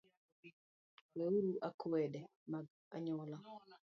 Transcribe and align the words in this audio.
Weuru 1.17 1.51
akwede 1.69 2.19
mag 2.51 2.65
anyuola 2.95 3.37